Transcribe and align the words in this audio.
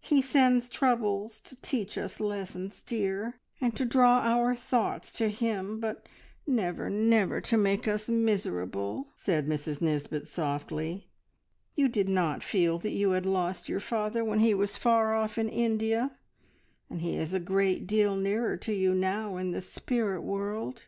He 0.00 0.22
sends 0.22 0.68
troubles 0.68 1.40
to 1.40 1.56
teach 1.60 1.98
us 1.98 2.20
lessons, 2.20 2.80
dear, 2.80 3.40
and 3.60 3.74
to 3.76 3.84
draw 3.84 4.20
our 4.20 4.54
thoughts 4.54 5.10
to 5.14 5.28
Him, 5.28 5.80
but 5.80 6.08
never, 6.46 6.88
never 6.88 7.40
to 7.40 7.56
make 7.56 7.88
us 7.88 8.08
miserable," 8.08 9.08
said 9.16 9.48
Mrs 9.48 9.80
Nisbet 9.80 10.28
softly. 10.28 11.08
"You 11.74 11.88
did 11.88 12.08
not 12.08 12.44
feel 12.44 12.78
that 12.78 12.92
you 12.92 13.10
had 13.10 13.26
lost 13.26 13.68
your 13.68 13.80
father 13.80 14.24
when 14.24 14.38
he 14.38 14.54
was 14.54 14.76
far 14.76 15.16
off 15.16 15.36
in 15.36 15.48
India, 15.48 16.16
and 16.88 17.00
he 17.00 17.16
is 17.16 17.34
a 17.34 17.40
great 17.40 17.88
deal 17.88 18.14
nearer 18.14 18.56
to 18.58 18.72
you 18.72 18.94
now 18.94 19.36
in 19.36 19.50
the 19.50 19.60
spirit 19.60 20.20
world. 20.20 20.84